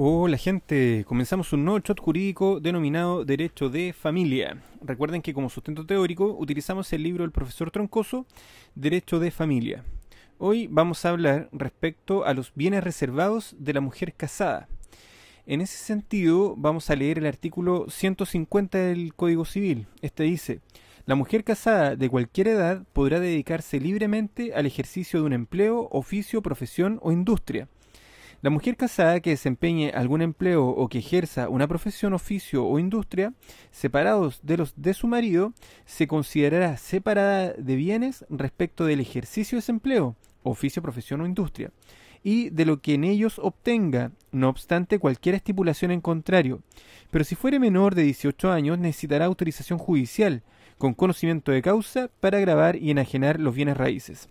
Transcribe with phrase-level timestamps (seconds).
[0.00, 4.62] Hola gente, comenzamos un nuevo shot jurídico denominado Derecho de Familia.
[4.80, 8.24] Recuerden que como sustento teórico utilizamos el libro del profesor Troncoso,
[8.76, 9.82] Derecho de Familia.
[10.38, 14.68] Hoy vamos a hablar respecto a los bienes reservados de la mujer casada.
[15.46, 19.88] En ese sentido vamos a leer el artículo 150 del Código Civil.
[20.00, 20.60] Este dice,
[21.06, 26.40] la mujer casada de cualquier edad podrá dedicarse libremente al ejercicio de un empleo, oficio,
[26.40, 27.66] profesión o industria
[28.40, 33.32] la mujer casada que desempeñe algún empleo o que ejerza una profesión, oficio o industria,
[33.72, 35.52] separados de los de su marido,
[35.86, 41.72] se considerará separada de bienes respecto del ejercicio de ese empleo, oficio, profesión o industria,
[42.22, 46.62] y de lo que en ellos obtenga, no obstante cualquier estipulación en contrario.
[47.10, 50.42] Pero si fuere menor de 18 años, necesitará autorización judicial,
[50.78, 54.28] con conocimiento de causa, para grabar y enajenar los bienes raíces.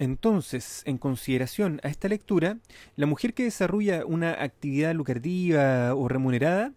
[0.00, 2.56] Entonces, en consideración a esta lectura,
[2.96, 6.72] la mujer que desarrolla una actividad lucrativa o remunerada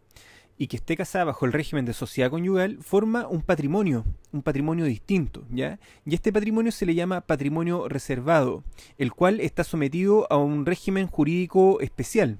[0.58, 4.84] y que esté casada bajo el régimen de sociedad conyugal forma un patrimonio, un patrimonio
[4.84, 5.80] distinto, ¿ya?
[6.06, 8.66] Y este patrimonio se le llama patrimonio reservado,
[8.98, 12.38] el cual está sometido a un régimen jurídico especial.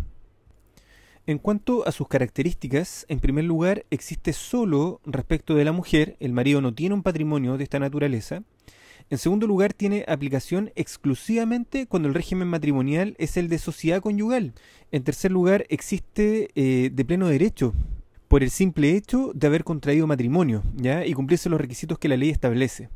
[1.26, 6.34] En cuanto a sus características, en primer lugar, existe solo respecto de la mujer, el
[6.34, 8.44] marido no tiene un patrimonio de esta naturaleza,
[9.10, 14.54] en segundo lugar, tiene aplicación exclusivamente cuando el régimen matrimonial es el de sociedad conyugal.
[14.92, 17.74] En tercer lugar, existe eh, de pleno derecho
[18.28, 21.06] por el simple hecho de haber contraído matrimonio ¿ya?
[21.06, 22.90] y cumplirse los requisitos que la ley establece.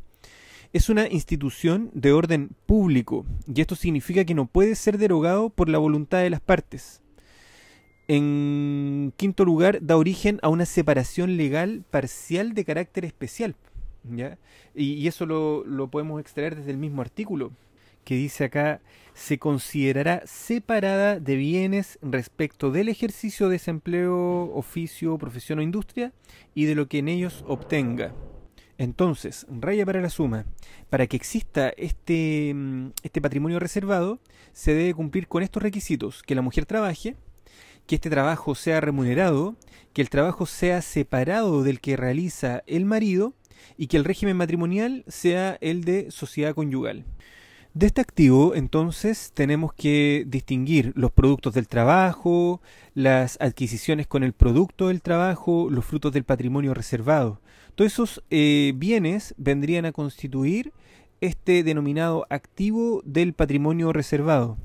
[0.74, 5.70] Es una institución de orden público y esto significa que no puede ser derogado por
[5.70, 7.02] la voluntad de las partes.
[8.08, 13.56] En quinto lugar, da origen a una separación legal parcial de carácter especial.
[14.76, 17.52] Y, eso lo, lo podemos extraer desde el mismo artículo,
[18.04, 18.82] que dice acá,
[19.14, 26.14] se considerará separada de bienes respecto del ejercicio de desempleo, oficio, profesión o industria
[26.54, 28.14] y de lo que en ellos obtenga.
[28.78, 30.46] Entonces, raya para la suma,
[30.90, 34.20] para que exista este, mm, este patrimonio reservado,
[34.54, 37.16] se debe cumplir con estos requisitos, que la mujer trabaje,
[37.88, 39.56] que este trabajo sea remunerado,
[39.94, 43.34] que el trabajo sea separado del que realiza el marido
[43.78, 47.06] y que el régimen matrimonial sea el de sociedad conyugal.
[47.74, 52.60] De este activo, entonces, tenemos que distinguir los productos del trabajo,
[52.96, 57.40] las adquisiciones con el producto del trabajo, los frutos del patrimonio reservado.
[57.76, 60.74] Todos esos eh, bienes vendrían a constituir
[61.22, 64.58] este denominado activo del patrimonio reservado.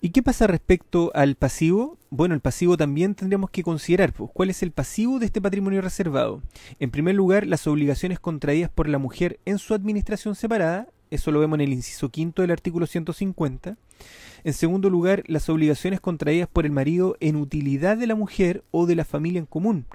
[0.00, 1.98] ¿Y qué pasa respecto al pasivo?
[2.10, 4.12] Bueno, el pasivo también tendríamos que considerar.
[4.12, 6.42] Pues, ¿Cuál es el pasivo de este patrimonio reservado?
[6.78, 10.88] En primer lugar, las obligaciones contraídas por la mujer en su administración separada.
[11.10, 13.78] Eso lo vemos en el inciso quinto del artículo 150.
[14.44, 18.86] En segundo lugar, las obligaciones contraídas por el marido en utilidad de la mujer o
[18.86, 19.86] de la familia en común.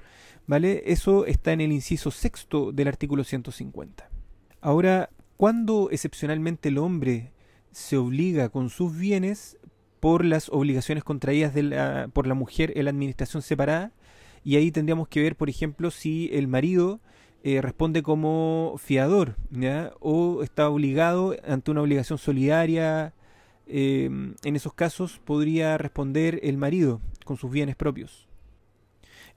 [0.46, 0.82] ¿Vale?
[0.86, 4.10] Eso está en el inciso sexto del artículo 150.
[4.60, 7.32] Ahora, ¿cuándo excepcionalmente el hombre
[7.70, 9.56] se obliga con sus bienes
[10.02, 11.54] por las obligaciones contraídas
[12.12, 13.92] por la mujer en la administración separada.
[14.42, 16.98] Y ahí tendríamos que ver, por ejemplo, si el marido
[17.44, 19.36] eh, responde como fiador
[20.00, 23.14] o está obligado ante una obligación solidaria.
[23.68, 28.26] Em, en esos casos podría responder el marido con sus bienes propios.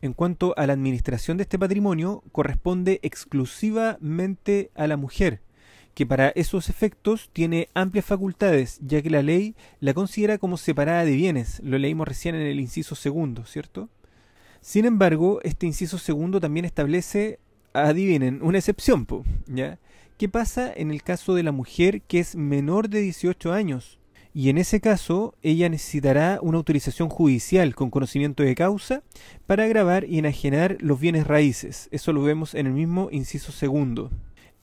[0.02, 5.42] En cuanto a la administración de este patrimonio, corresponde exclusivamente a la mujer,
[5.95, 11.06] que para esos efectos tiene amplias facultades, ya que la ley la considera como separada
[11.06, 11.61] de bienes.
[11.63, 13.89] Lo leímos recién en el inciso segundo, ¿cierto?
[14.61, 17.39] Sin embargo, este inciso segundo también establece,
[17.73, 19.07] adivinen, una excepción,
[19.47, 19.79] ¿ya?
[20.17, 23.97] ¿Qué pasa en el caso de la mujer que es menor de 18 años?
[24.34, 29.02] Y en ese caso, ella necesitará una autorización judicial con conocimiento de causa
[29.47, 31.87] para grabar y enajenar los bienes raíces.
[31.91, 34.11] Eso lo vemos en el mismo inciso segundo.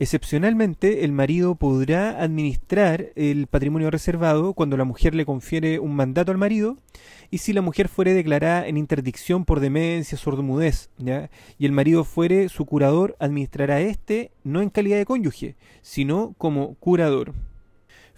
[0.03, 6.33] Excepcionalmente, el marido podrá administrar el patrimonio reservado cuando la mujer le confiere un mandato
[6.33, 6.77] al marido
[7.31, 11.31] y si la mujer fuere declarada en interdicción por demencia, sordomudez, ¿ya?
[11.57, 16.75] y el marido fuere su curador, administrará este no en calidad de cónyuge, sino como
[16.81, 17.33] curador.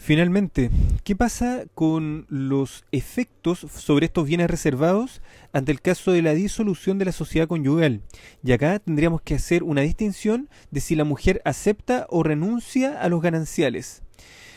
[0.05, 0.71] Finalmente,
[1.03, 5.23] ¿qué pasa con los efectos sobre estos bienes reservados
[5.55, 8.03] ante el caso de la disolución de la sociedad conyugal?
[8.43, 13.09] Y acá tendríamos que hacer una distinción de si la mujer acepta o renuncia a
[13.09, 14.03] los gananciales.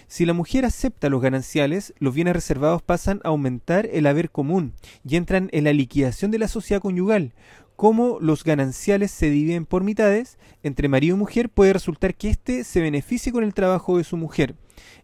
[0.09, 4.73] Si la mujer acepta los gananciales, los bienes reservados pasan a aumentar el haber común
[5.07, 7.31] y entran en la liquidación de la sociedad conyugal,
[7.77, 12.65] como los gananciales se dividen por mitades entre marido y mujer, puede resultar que éste
[12.65, 14.55] se beneficie con el trabajo de su mujer.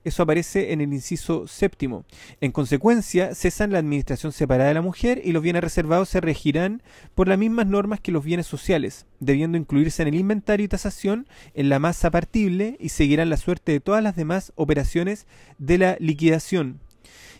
[0.04, 2.06] Eso aparece en el inciso séptimo.
[2.42, 6.82] En consecuencia, cesan la administración separada de la mujer y los bienes reservados se regirán
[7.16, 11.28] por las mismas normas que los bienes sociales, debiendo incluirse en el inventario y tasación
[11.54, 15.28] en la masa partible y seguirán la suerte de todas las demás operaciones
[15.58, 16.80] de la liquidación,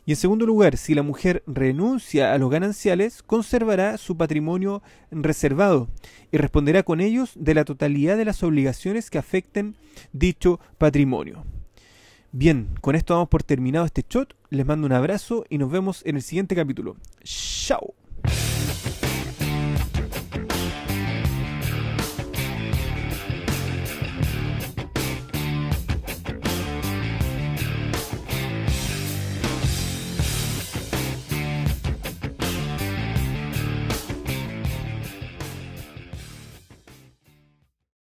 [0.06, 5.88] y en segundo lugar, si la mujer renuncia a los gananciales, conservará su patrimonio reservado
[6.32, 9.76] y responderá con ellos de la totalidad de las obligaciones que afecten
[10.12, 11.46] dicho patrimonio.
[12.36, 14.36] Bien, con esto vamos por terminado este shot.
[14.50, 16.98] Les mando un abrazo y nos vemos en el siguiente capítulo.
[17.24, 17.94] ¡Chao!